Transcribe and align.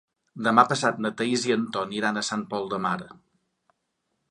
Demà 0.45 0.63
passat 0.71 1.01
na 1.05 1.11
Thaís 1.19 1.43
i 1.51 1.53
en 1.57 1.67
Ton 1.77 1.93
iran 1.99 2.17
a 2.17 2.25
Sant 2.31 2.47
Pol 2.55 2.67
de 2.75 2.83
Mar. 2.89 2.97